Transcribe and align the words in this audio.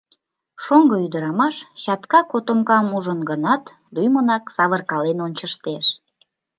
Шоҥго 0.63 0.95
ӱдырамаш 1.05 1.55
чатка 1.83 2.19
котомкам 2.31 2.85
ужын 2.97 3.19
гынат, 3.29 3.63
лӱмынак 3.95 4.43
савыркален 4.55 5.17
ончыштеш. 5.25 5.85